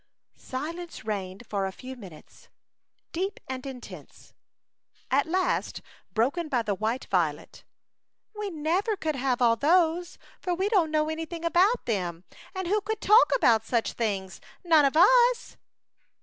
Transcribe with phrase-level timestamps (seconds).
[0.35, 2.49] Silence reigned for a few minutes,
[3.11, 4.33] deep and intense,
[5.11, 5.79] at last
[6.15, 7.63] broken by the white violet:"
[8.39, 12.23] We never could have all those, for we don't know anything about them.
[12.55, 14.41] And who could talk about such things?
[14.63, 15.57] None of us."